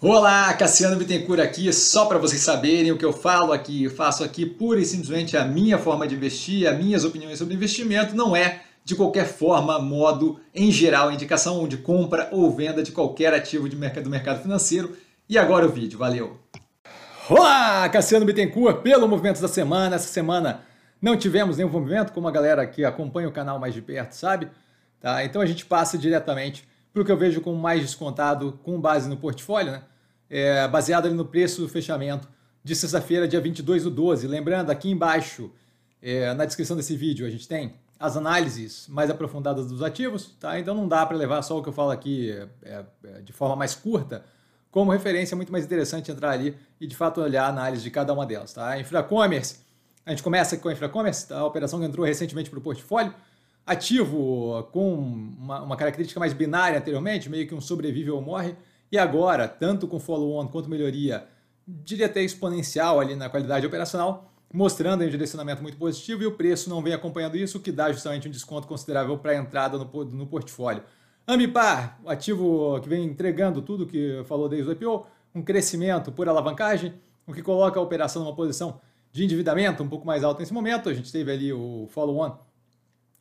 [0.00, 4.22] Olá, Cassiano Bittencourt aqui, só para vocês saberem o que eu falo aqui, eu faço
[4.22, 8.36] aqui pura e simplesmente a minha forma de investir, as minhas opiniões sobre investimento, não
[8.36, 13.68] é de qualquer forma, modo, em geral, indicação de compra ou venda de qualquer ativo
[13.68, 14.96] de mercado, do mercado financeiro.
[15.28, 16.38] E agora o vídeo, valeu!
[17.28, 20.60] Olá, Cassiano Bittencourt, pelo movimento da semana, essa semana
[21.02, 24.46] não tivemos nenhum movimento, como a galera que acompanha o canal mais de perto sabe,
[25.00, 25.24] tá?
[25.24, 29.08] então a gente passa diretamente para o que eu vejo como mais descontado com base
[29.08, 29.82] no portfólio, né?
[30.30, 32.28] É, baseado ali no preço do fechamento
[32.62, 34.26] de sexta-feira, dia 22 do 12.
[34.26, 35.50] Lembrando, aqui embaixo,
[36.02, 40.58] é, na descrição desse vídeo, a gente tem as análises mais aprofundadas dos ativos, tá?
[40.58, 42.30] Então não dá para levar só o que eu falo aqui
[42.62, 44.24] é, é, de forma mais curta
[44.70, 47.90] como referência, é muito mais interessante entrar ali e de fato olhar a análise de
[47.90, 48.68] cada uma delas, tá?
[48.68, 49.60] A Infracommerce,
[50.04, 51.38] a gente começa com a Infracommerce, tá?
[51.38, 53.12] a operação que entrou recentemente para o portfólio,
[53.68, 58.56] ativo com uma, uma, característica mais binária anteriormente, meio que um sobrevive ou morre,
[58.90, 61.26] e agora, tanto com follow-on quanto melhoria,
[61.66, 66.70] diria até exponencial ali na qualidade operacional, mostrando um direcionamento muito positivo e o preço
[66.70, 70.04] não vem acompanhando isso, o que dá justamente um desconto considerável para a entrada no,
[70.06, 70.82] no portfólio.
[71.26, 76.94] Ambipar, ativo que vem entregando tudo que falou desde o IPO, um crescimento por alavancagem,
[77.26, 78.80] o que coloca a operação numa posição
[79.12, 80.88] de endividamento um pouco mais alta nesse momento.
[80.88, 82.47] A gente teve ali o follow-on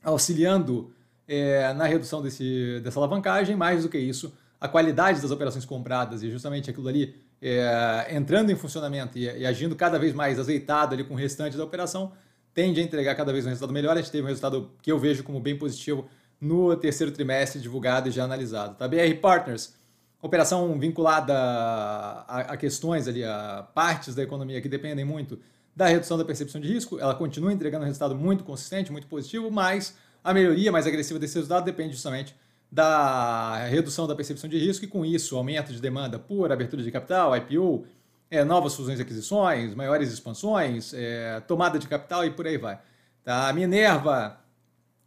[0.08, 0.90] auxiliando
[1.28, 6.24] é, na redução desse, dessa alavancagem, mais do que isso, a qualidade das operações compradas
[6.24, 10.94] e justamente aquilo ali é, entrando em funcionamento e, e, agindo cada vez mais azeitado
[10.94, 12.14] ali com o restante da operação,
[12.54, 13.98] tende a entregar cada vez um resultado melhor.
[13.98, 16.08] A gente teve um resultado que eu vejo como bem positivo
[16.40, 18.76] no terceiro trimestre divulgado e já analisado.
[18.76, 18.88] Tá?
[18.88, 19.76] BR Partners,
[20.22, 25.38] operação vinculada a, a questões ali, a partes da economia que dependem muito
[25.78, 29.52] da redução da percepção de risco, ela continua entregando um resultado muito consistente, muito positivo,
[29.52, 32.36] mas a melhoria mais agressiva desse resultado depende justamente
[32.72, 36.92] da redução da percepção de risco e, com isso, aumento de demanda por abertura de
[36.92, 37.86] capital, IPO,
[38.32, 42.80] é, novas fusões e aquisições, maiores expansões, é, tomada de capital e por aí vai.
[43.24, 43.48] Tá?
[43.48, 44.36] A Minerva,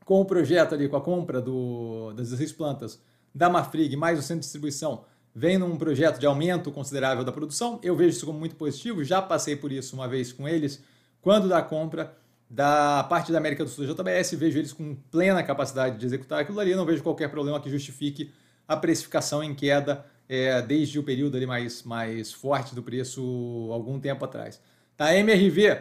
[0.05, 3.03] com o projeto ali, com a compra do, das 16 plantas
[3.35, 5.05] da Mafrig, mais o centro de distribuição,
[5.35, 7.79] vem num projeto de aumento considerável da produção.
[7.83, 10.83] Eu vejo isso como muito positivo, já passei por isso uma vez com eles,
[11.21, 12.17] quando da compra
[12.49, 16.41] da parte da América do Sul da JBS, vejo eles com plena capacidade de executar
[16.41, 18.33] aquilo ali, não vejo qualquer problema que justifique
[18.67, 24.01] a precificação em queda é, desde o período ali mais, mais forte do preço algum
[24.01, 24.61] tempo atrás.
[24.97, 25.81] Tá, a MRV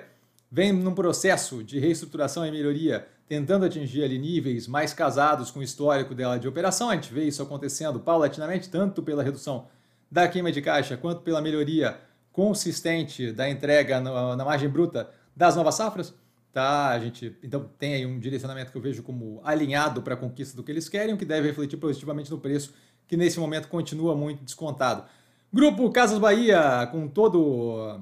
[0.52, 5.64] vem num processo de reestruturação e melhoria tentando atingir ali níveis mais casados com o
[5.64, 6.90] histórico dela de operação.
[6.90, 9.68] A gente vê isso acontecendo paulatinamente, tanto pela redução
[10.10, 12.00] da queima de caixa quanto pela melhoria
[12.34, 16.12] consistente da entrega na, na margem bruta das novas safras.
[16.52, 20.18] Tá, a gente então tem aí um direcionamento que eu vejo como alinhado para a
[20.18, 22.74] conquista do que eles querem, que deve refletir positivamente no preço,
[23.08, 25.04] que nesse momento continua muito descontado.
[25.54, 28.02] Grupo Casas Bahia, com todo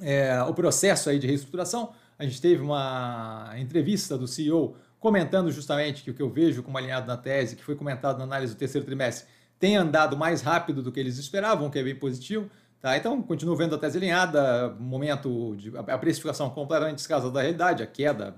[0.00, 6.02] é, o processo aí de reestruturação, a gente teve uma entrevista do CEO comentando justamente
[6.02, 8.58] que o que eu vejo como alinhado na tese, que foi comentado na análise do
[8.58, 9.26] terceiro trimestre,
[9.58, 12.50] tem andado mais rápido do que eles esperavam, que é bem positivo.
[12.78, 12.94] Tá?
[12.94, 17.86] Então, continuo vendo a tese alinhada, momento de a precificação completamente descasada da realidade, a
[17.86, 18.36] queda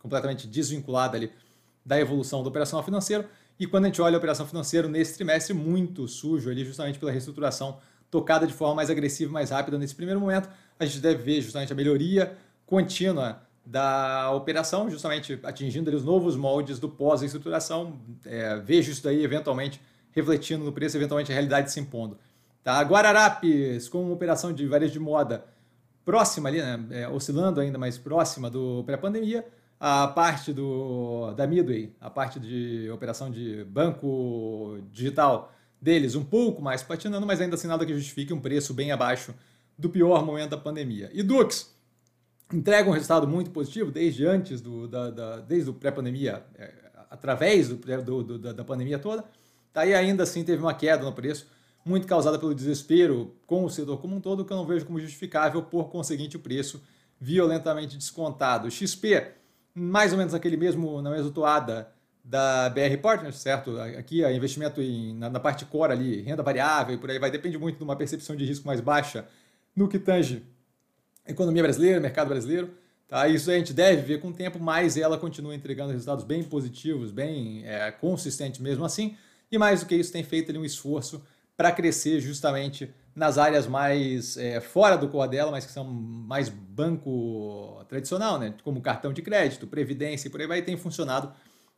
[0.00, 1.30] completamente desvinculada ali
[1.86, 3.26] da evolução do operacional financeiro.
[3.60, 7.12] E quando a gente olha a operação financeira nesse trimestre, muito sujo ali, justamente pela
[7.12, 7.78] reestruturação
[8.10, 10.48] tocada de forma mais agressiva mais rápida nesse primeiro momento,
[10.80, 12.36] a gente deve ver justamente a melhoria
[12.70, 18.00] contínua da operação, justamente atingindo os novos moldes do pós-estruturação.
[18.24, 19.80] É, vejo isso daí eventualmente
[20.12, 22.16] refletindo no preço, eventualmente a realidade se impondo.
[22.62, 22.80] Tá?
[22.82, 25.44] Guararapes, com uma operação de varejo de moda
[26.04, 26.80] próxima ali, né?
[26.90, 29.44] É, oscilando ainda mais próxima do pré-pandemia,
[29.78, 36.60] a parte do, da Midway, a parte de operação de banco digital deles um pouco
[36.60, 39.34] mais patinando, mas ainda assim nada que justifique um preço bem abaixo
[39.78, 41.10] do pior momento da pandemia.
[41.12, 41.74] E Dux,
[42.52, 46.72] entrega um resultado muito positivo desde antes do, da, da desde o pré-pandemia, é,
[47.10, 49.24] através do, do, do, da pandemia toda,
[49.72, 49.86] tá?
[49.86, 51.46] e ainda assim teve uma queda no preço,
[51.84, 55.00] muito causada pelo desespero com o setor como um todo, que eu não vejo como
[55.00, 56.82] justificável, por conseguinte o preço
[57.20, 58.70] violentamente descontado.
[58.70, 59.32] XP,
[59.74, 61.92] mais ou menos aquele mesmo, na mesma toada
[62.22, 63.78] da BR Partners, certo?
[63.80, 67.30] Aqui é investimento em, na, na parte core ali, renda variável e por aí vai,
[67.30, 69.26] depende muito de uma percepção de risco mais baixa
[69.74, 70.44] no que tange
[71.30, 72.70] economia brasileira, mercado brasileiro.
[73.08, 73.26] Tá?
[73.26, 77.10] Isso a gente deve ver com o tempo, mas ela continua entregando resultados bem positivos,
[77.10, 79.16] bem é, consistentes mesmo assim.
[79.50, 81.24] E mais do que isso, tem feito ali, um esforço
[81.56, 86.48] para crescer justamente nas áreas mais é, fora do core dela, mas que são mais
[86.48, 88.54] banco tradicional, né?
[88.62, 91.32] como cartão de crédito, previdência e por aí vai, tem funcionado,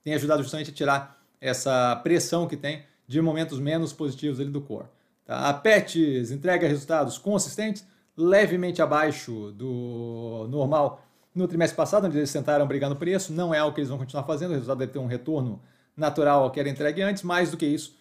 [0.04, 4.60] tem ajudado justamente a tirar essa pressão que tem de momentos menos positivos ali do
[4.60, 4.86] core.
[5.24, 5.48] Tá?
[5.48, 7.84] A Pets entrega resultados consistentes,
[8.16, 11.04] levemente abaixo do normal
[11.34, 13.32] no trimestre passado, onde eles tentaram brigar no preço.
[13.32, 15.62] Não é algo que eles vão continuar fazendo, o resultado deve ter um retorno
[15.96, 17.22] natural ao que era entregue antes.
[17.22, 17.96] Mais do que isso,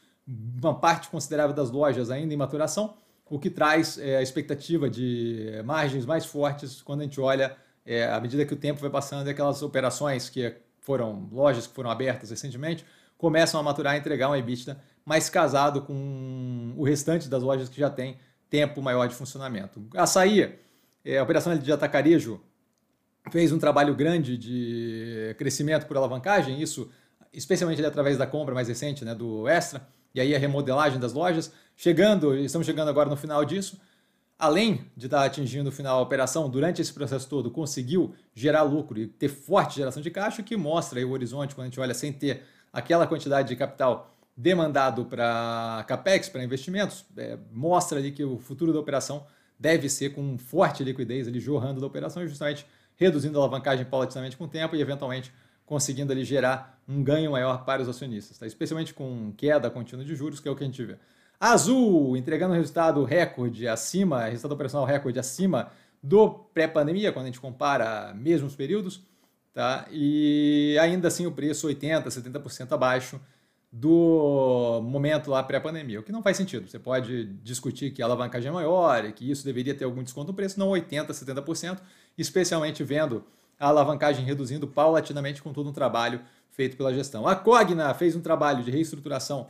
[0.62, 2.94] uma parte considerável das lojas ainda em maturação,
[3.30, 7.56] o que traz é, a expectativa de margens mais fortes quando a gente olha,
[7.86, 11.90] é, à medida que o tempo vai passando, aquelas operações que foram lojas que foram
[11.90, 12.86] abertas recentemente
[13.18, 17.80] começam a maturar e entregar um EBITDA mais casado com o restante das lojas que
[17.80, 18.18] já tem
[18.52, 19.82] tempo maior de funcionamento.
[19.96, 20.60] Açaí,
[21.06, 22.40] é, a operação de atacarejo
[23.32, 26.92] fez um trabalho grande de crescimento por alavancagem, isso
[27.32, 31.54] especialmente através da compra mais recente né, do Extra, e aí a remodelagem das lojas.
[31.78, 33.80] Chegando, estamos chegando agora no final disso.
[34.38, 39.00] Além de estar atingindo o final da operação, durante esse processo todo, conseguiu gerar lucro
[39.00, 42.12] e ter forte geração de caixa, que mostra o horizonte quando a gente olha sem
[42.12, 42.44] ter
[42.74, 48.74] aquela quantidade de capital demandado para capex, para investimentos, é, mostra ali que o futuro
[48.74, 49.26] da operação
[49.60, 54.46] deve ser com forte liquidez ali jorrando da operação, justamente reduzindo a alavancagem paulatinamente com
[54.46, 55.32] o tempo e eventualmente
[55.66, 58.46] conseguindo ali gerar um ganho maior para os acionistas, tá?
[58.46, 60.98] especialmente com queda contínua de juros, que é o que a gente vê.
[61.40, 65.72] Azul entregando resultado recorde acima, resultado operacional recorde acima
[66.04, 69.02] do pré-pandemia, quando a gente compara mesmos períodos,
[69.54, 69.88] tá?
[69.92, 73.22] e ainda assim o preço 80%, 70% abaixo
[73.72, 76.68] do momento lá pré-pandemia, o que não faz sentido.
[76.68, 80.28] Você pode discutir que a alavancagem é maior e que isso deveria ter algum desconto
[80.28, 81.80] no preço, não 80%, 70%,
[82.18, 83.24] especialmente vendo
[83.58, 86.20] a alavancagem reduzindo paulatinamente com todo um trabalho
[86.50, 87.26] feito pela gestão.
[87.28, 89.48] A Cogna fez um trabalho de reestruturação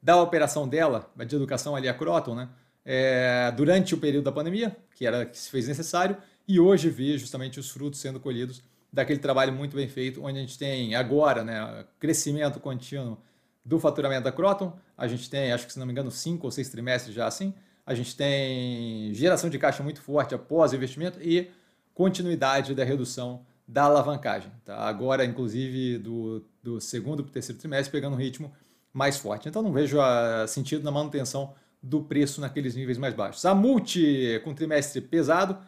[0.00, 2.48] da operação dela, de educação ali a Croton, né?
[2.84, 7.16] É, durante o período da pandemia, que era que se fez necessário, e hoje vê
[7.16, 8.62] justamente os frutos sendo colhidos
[8.92, 13.18] daquele trabalho muito bem feito, onde a gente tem agora né, crescimento contínuo
[13.64, 16.50] do faturamento da Croton, a gente tem, acho que se não me engano, cinco ou
[16.50, 17.54] seis trimestres já assim,
[17.86, 21.50] a gente tem geração de caixa muito forte após o investimento e
[21.94, 24.50] continuidade da redução da alavancagem.
[24.64, 24.76] Tá?
[24.76, 28.52] Agora, inclusive, do, do segundo para o terceiro trimestre, pegando um ritmo
[28.92, 29.48] mais forte.
[29.48, 33.44] Então, não vejo a, ah, sentido na manutenção do preço naqueles níveis mais baixos.
[33.44, 35.58] A multi, com trimestre pesado,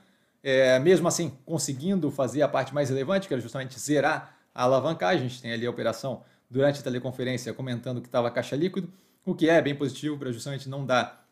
[0.43, 5.27] é, mesmo assim, conseguindo fazer a parte mais relevante, que era justamente zerar a alavancagem.
[5.27, 8.93] A gente tem ali a operação durante a teleconferência comentando que estava caixa líquido,
[9.25, 11.25] o que é bem positivo para justamente não dar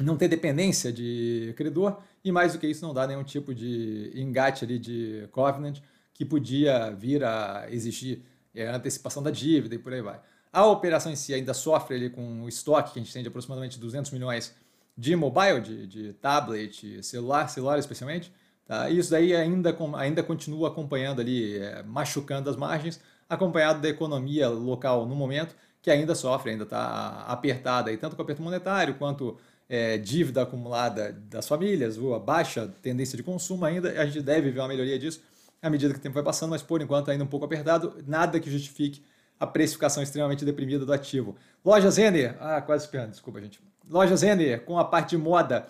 [0.00, 4.12] não ter dependência de credor e mais do que isso não dá nenhum tipo de
[4.14, 5.80] engate ali de covenant
[6.14, 8.22] que podia vir a exigir
[8.54, 10.20] é, antecipação da dívida e por aí vai.
[10.52, 13.28] A operação em si ainda sofre ali com o estoque que a gente tem de
[13.28, 14.54] aproximadamente 200 milhões
[14.96, 18.32] de mobile, de, de tablet, celular, celular especialmente.
[18.66, 18.90] Tá?
[18.90, 24.48] E isso daí ainda, ainda continua acompanhando ali, é, machucando as margens, acompanhado da economia
[24.48, 29.36] local no momento, que ainda sofre, ainda está apertada, aí, tanto com aperto monetário quanto
[29.68, 34.50] é, dívida acumulada das famílias, ou a baixa tendência de consumo ainda, a gente deve
[34.50, 35.20] ver uma melhoria disso
[35.60, 38.38] à medida que o tempo vai passando, mas por enquanto ainda um pouco apertado, nada
[38.40, 39.02] que justifique
[39.38, 41.36] a precificação extremamente deprimida do ativo.
[41.64, 43.60] Lojas Renner, ah, quase esperando, desculpa gente.
[43.88, 45.66] Lojas Renner, com a parte de moda,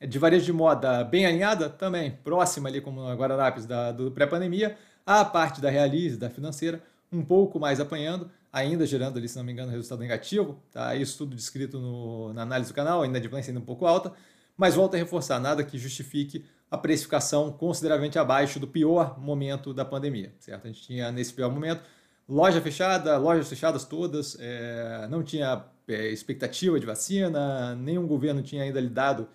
[0.00, 4.76] de varejo de moda bem alinhada, também próxima ali como a Guararapes da, do pré-pandemia,
[5.06, 6.82] a parte da Realize, da financeira,
[7.12, 10.60] um pouco mais apanhando, ainda gerando ali, se não me engano, resultado negativo.
[10.72, 10.96] Tá?
[10.96, 14.12] Isso tudo descrito no, na análise do canal, a inadimplência ainda um pouco alta,
[14.56, 19.84] mas volto a reforçar, nada que justifique a precificação consideravelmente abaixo do pior momento da
[19.84, 20.34] pandemia.
[20.40, 20.64] Certo?
[20.64, 21.82] A gente tinha nesse pior momento
[22.28, 28.64] loja fechada, lojas fechadas todas, é, não tinha é, expectativa de vacina, nenhum governo tinha
[28.64, 29.28] ainda lidado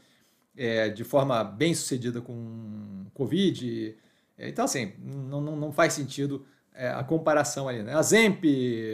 [0.57, 3.95] é, de forma bem sucedida com Covid.
[4.38, 7.83] Então, assim, não, não, não faz sentido é, a comparação ali.
[7.83, 7.93] Né?
[7.93, 8.43] A Zemp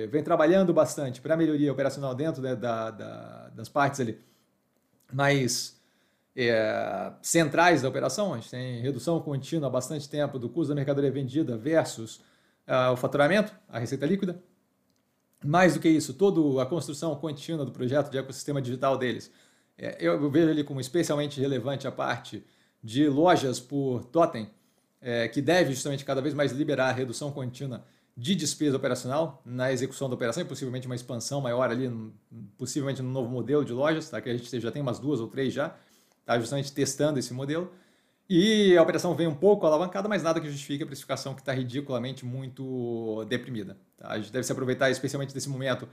[0.10, 4.20] vem trabalhando bastante para melhoria operacional dentro né, da, da, das partes ali
[5.12, 5.80] mais
[6.36, 8.34] é, centrais da operação.
[8.34, 12.18] A gente tem redução contínua há bastante tempo do custo da mercadoria vendida versus
[12.68, 14.42] uh, o faturamento, a receita líquida.
[15.44, 19.32] Mais do que isso, toda a construção contínua do projeto de ecossistema digital deles.
[19.78, 22.44] É, eu vejo ele como especialmente relevante a parte
[22.84, 24.50] de lojas por totem,
[25.02, 27.84] é, que deve justamente cada vez mais liberar a redução contínua
[28.16, 31.88] de despesa operacional na execução da operação e possivelmente uma expansão maior ali,
[32.58, 34.20] possivelmente no novo modelo de lojas, tá?
[34.20, 35.76] que a gente já tem umas duas ou três já,
[36.26, 36.38] tá?
[36.40, 37.72] justamente testando esse modelo.
[38.28, 41.54] E a operação vem um pouco alavancada, mas nada que justifique a precificação que está
[41.54, 43.78] ridiculamente muito deprimida.
[43.98, 44.10] Tá?
[44.10, 45.88] A gente deve se aproveitar especialmente desse momento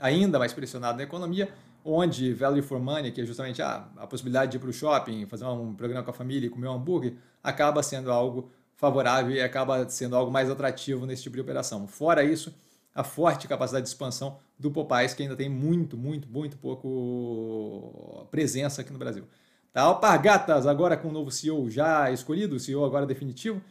[0.00, 1.48] ainda mais pressionado na economia,
[1.84, 5.26] onde value for money, que é justamente ah, a possibilidade de ir para o shopping,
[5.26, 9.40] fazer um programa com a família e comer um hambúrguer, acaba sendo algo favorável e
[9.40, 11.86] acaba sendo algo mais atrativo nesse tipo de operação.
[11.86, 12.54] Fora isso,
[12.94, 18.82] a forte capacidade de expansão do Popeyes, que ainda tem muito, muito, muito pouco presença
[18.82, 19.24] aqui no Brasil.
[19.72, 23.62] Tá, Alpargatas, agora com o novo CEO já escolhido, o CEO agora definitivo.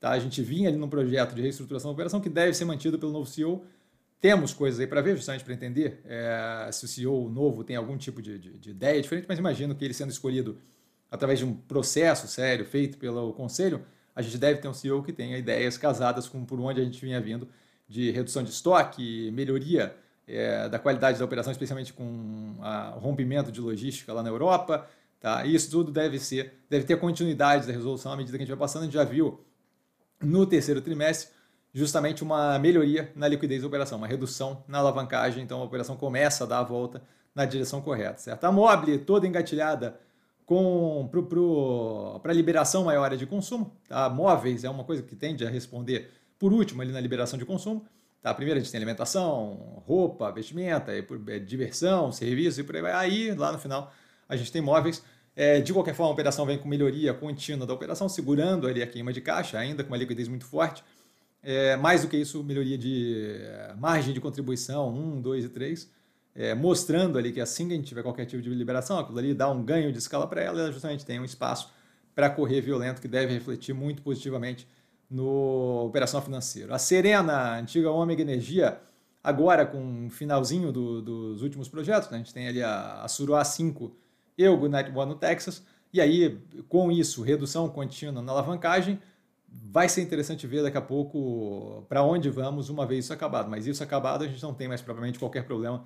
[0.00, 2.98] Tá, a gente vinha ali num projeto de reestruturação da operação que deve ser mantido
[2.98, 3.64] pelo novo CEO.
[4.22, 7.96] Temos coisas aí para ver, justamente para entender é, se o CEO novo tem algum
[7.96, 10.60] tipo de, de, de, ideia diferente, mas imagino que ele sendo escolhido
[11.10, 15.12] através de um processo sério feito pelo conselho, a gente deve ter um CEO que
[15.12, 17.48] tenha ideias casadas com por onde a gente vinha vindo
[17.88, 19.92] de redução de estoque, melhoria
[20.28, 22.54] é, da qualidade da operação, especialmente com
[22.94, 24.88] o rompimento de logística lá na Europa.
[25.18, 25.44] Tá?
[25.44, 28.68] Isso tudo deve ser, deve ter continuidade da resolução à medida que a gente vai
[28.68, 28.82] passando.
[28.82, 29.40] A gente já viu
[30.20, 31.41] no terceiro trimestre
[31.72, 36.44] justamente uma melhoria na liquidez da operação, uma redução na alavancagem, então a operação começa
[36.44, 37.02] a dar a volta
[37.34, 38.44] na direção correta, certo?
[38.44, 39.98] A Mobile toda engatilhada
[42.20, 44.08] para liberação maior de consumo, tá?
[44.10, 47.86] Móveis é uma coisa que tende a responder por último ali na liberação de consumo.
[48.22, 48.32] Tá?
[48.32, 52.92] Primeiro a gente tem alimentação, roupa, vestimenta, é, diversão, serviço e por aí vai.
[52.92, 53.92] Aí, lá no final,
[54.28, 55.02] a gente tem móveis.
[55.34, 58.86] É, de qualquer forma, a operação vem com melhoria contínua da operação, segurando ali a
[58.86, 60.84] queima de caixa, ainda com uma liquidez muito forte.
[61.42, 65.90] É, mais do que isso, melhoria de é, margem de contribuição, 1, 2 e 3,
[66.34, 69.34] é, mostrando ali que assim que a gente tiver qualquer tipo de liberação, aquilo ali
[69.34, 71.70] dá um ganho de escala para ela, ela justamente tem um espaço
[72.14, 74.68] para correr violento que deve refletir muito positivamente
[75.10, 76.72] no operação financeiro.
[76.72, 78.80] A Serena, antiga Omega Energia,
[79.22, 82.16] agora com um finalzinho do, dos últimos projetos, né?
[82.16, 83.94] a gente tem ali a, a Suruá 5
[84.38, 88.98] e o Goodnight One no Texas, e aí com isso, redução contínua na alavancagem,
[89.52, 93.66] vai ser interessante ver daqui a pouco para onde vamos uma vez isso acabado, mas
[93.66, 95.84] isso acabado a gente não tem mais propriamente qualquer problema,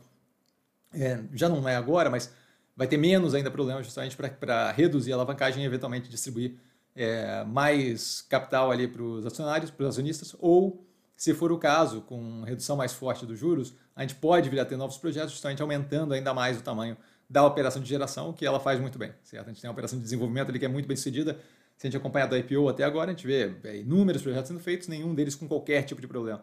[0.94, 2.32] é, já não é agora, mas
[2.76, 6.56] vai ter menos ainda problema justamente para reduzir a alavancagem e eventualmente distribuir
[6.94, 10.84] é, mais capital ali para os acionários, para os acionistas, ou,
[11.16, 14.64] se for o caso, com redução mais forte dos juros, a gente pode vir a
[14.64, 16.96] ter novos projetos, justamente aumentando ainda mais o tamanho
[17.28, 19.46] da operação de geração, que ela faz muito bem, certo?
[19.46, 21.38] A gente tem uma operação de desenvolvimento ali que é muito bem sucedida.
[21.76, 24.60] Se a gente acompanhar do IPO até agora, a gente vê é, inúmeros projetos sendo
[24.60, 26.42] feitos, nenhum deles com qualquer tipo de problema.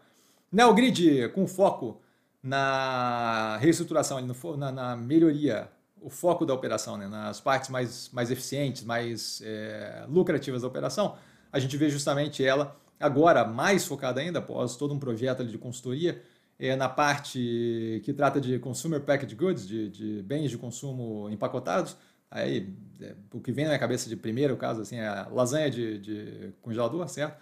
[0.51, 1.99] Neogrid, com foco
[2.41, 4.19] na reestruturação,
[4.57, 5.69] na, na melhoria
[6.03, 7.07] o foco da operação, né?
[7.07, 11.15] nas partes mais, mais eficientes, mais é, lucrativas da operação,
[11.51, 16.21] a gente vê justamente ela agora mais focada ainda, após todo um projeto de consultoria,
[16.59, 21.95] é, na parte que trata de consumer packaged goods, de, de bens de consumo empacotados.
[22.35, 25.99] Aí, é, o que vem na minha cabeça de primeiro caso assim, é lasanha de,
[25.99, 27.39] de congelador, certo?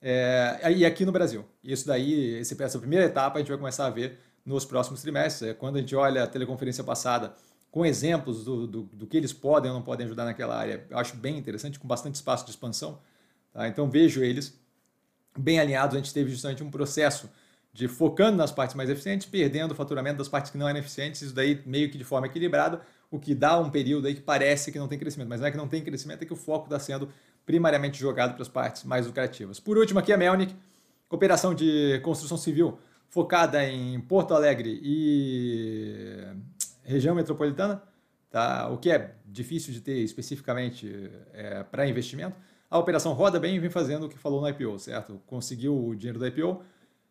[0.00, 1.44] É, e aqui no Brasil.
[1.62, 4.16] Isso daí, esse, essa primeira etapa, a gente vai começar a ver
[4.46, 5.50] nos próximos trimestres.
[5.50, 7.34] É, quando a gente olha a teleconferência passada,
[7.68, 10.96] com exemplos do, do, do, que eles podem ou não podem ajudar naquela área, eu
[10.96, 13.00] acho bem interessante, com bastante espaço de expansão.
[13.52, 13.66] Tá?
[13.66, 14.56] Então vejo eles
[15.36, 15.96] bem alinhados.
[15.96, 17.28] A gente teve justamente um processo
[17.78, 21.22] de focando nas partes mais eficientes, perdendo o faturamento das partes que não eram eficientes,
[21.22, 24.72] isso daí meio que de forma equilibrada, o que dá um período aí que parece
[24.72, 26.64] que não tem crescimento, mas não é que não tem crescimento, é que o foco
[26.64, 27.08] está sendo
[27.46, 29.60] primariamente jogado para as partes mais lucrativas.
[29.60, 30.56] Por último, aqui a Melnick,
[31.08, 36.26] cooperação de construção civil focada em Porto Alegre e
[36.82, 37.80] região metropolitana,
[38.28, 38.68] tá?
[38.70, 42.34] o que é difícil de ter especificamente é, para investimento.
[42.68, 45.22] A operação roda bem e vem fazendo o que falou no IPO, certo?
[45.28, 46.60] Conseguiu o dinheiro do IPO,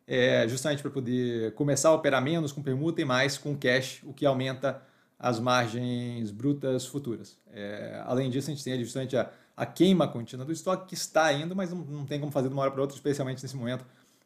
[0.07, 4.13] é, justamente para poder começar a operar menos com permuta e mais com cash, o
[4.13, 4.81] que aumenta
[5.19, 7.37] as margens brutas futuras.
[7.51, 11.33] É, além disso, a gente tem justamente a, a, queima contínua do estoque, que está
[11.33, 13.85] indo, mas não, não tem como fazer de uma hora para outra, especialmente nesse momento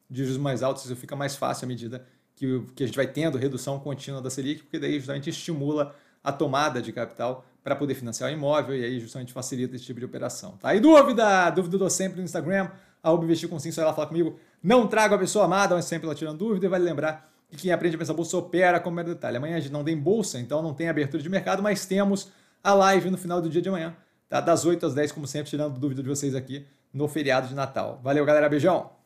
[0.09, 3.07] de juros mais altos, isso fica mais fácil à medida que, que a gente vai
[3.07, 7.95] tendo redução contínua da Selic, porque daí justamente estimula a tomada de capital para poder
[7.95, 10.57] financiar o imóvel e aí justamente facilita esse tipo de operação.
[10.57, 10.75] Tá?
[10.75, 11.49] E dúvida?
[11.51, 12.69] Dúvida eu sempre no Instagram,
[13.01, 14.37] arroba investir com sim, só lá falar comigo.
[14.63, 17.71] Não trago a pessoa amada, mas sempre ela tirando dúvida e vale lembrar que quem
[17.71, 19.37] aprende a pensar bolsa opera como é detalhe.
[19.37, 22.29] Amanhã a gente não tem bolsa, então não tem abertura de mercado, mas temos
[22.63, 23.95] a live no final do dia de amanhã,
[24.29, 24.39] tá?
[24.39, 27.99] das 8 às 10, como sempre, tirando dúvida de vocês aqui no feriado de Natal.
[28.03, 29.00] Valeu, galera, beijão!